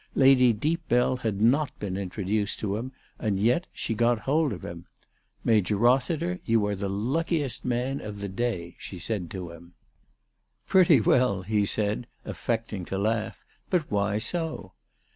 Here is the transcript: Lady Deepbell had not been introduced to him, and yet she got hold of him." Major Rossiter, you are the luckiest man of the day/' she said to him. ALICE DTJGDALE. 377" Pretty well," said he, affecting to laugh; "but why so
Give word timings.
Lady 0.15 0.51
Deepbell 0.51 1.17
had 1.17 1.39
not 1.39 1.77
been 1.77 1.95
introduced 1.95 2.57
to 2.59 2.75
him, 2.75 2.91
and 3.19 3.39
yet 3.39 3.67
she 3.71 3.93
got 3.93 4.21
hold 4.21 4.51
of 4.51 4.65
him." 4.65 4.87
Major 5.45 5.77
Rossiter, 5.77 6.39
you 6.43 6.65
are 6.65 6.75
the 6.75 6.89
luckiest 6.89 7.63
man 7.63 8.01
of 8.01 8.19
the 8.19 8.27
day/' 8.27 8.73
she 8.79 8.97
said 8.97 9.29
to 9.29 9.51
him. 9.51 9.75
ALICE 10.73 10.87
DTJGDALE. 10.87 11.03
377" 11.03 11.03
Pretty 11.05 11.09
well," 11.59 11.65
said 11.67 12.07
he, 12.25 12.29
affecting 12.31 12.85
to 12.85 12.97
laugh; 12.97 13.43
"but 13.69 13.91
why 13.91 14.17
so 14.17 14.73